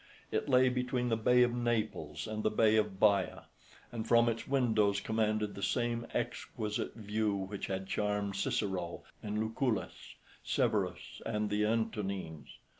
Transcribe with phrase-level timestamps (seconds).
[0.31, 3.41] It lay between the Bay of Naples and the Bay of Baia,
[3.91, 10.15] and from its windows commanded the same exquisite view which had charmed Cicero and Lucullus,
[10.43, 12.57] Severus and the Antonines.